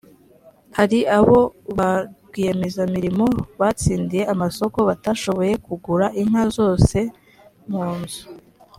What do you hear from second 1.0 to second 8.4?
aho ba rwiyemezamirimo batsindiye amasoko batashoboye kugura inka zose munzu